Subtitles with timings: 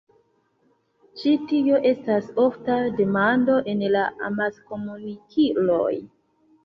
[1.23, 5.95] Ĉi tio estas ofta demando en la amaskomunikiloj.